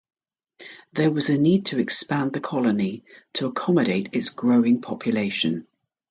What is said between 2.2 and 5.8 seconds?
the colony to accommodate its growing population.